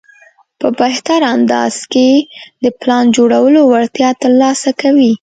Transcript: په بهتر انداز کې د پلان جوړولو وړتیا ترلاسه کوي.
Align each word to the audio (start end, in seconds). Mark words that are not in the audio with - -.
په 0.59 0.67
بهتر 0.79 1.19
انداز 1.35 1.75
کې 1.93 2.09
د 2.63 2.65
پلان 2.79 3.05
جوړولو 3.17 3.61
وړتیا 3.71 4.09
ترلاسه 4.23 4.69
کوي. 4.81 5.09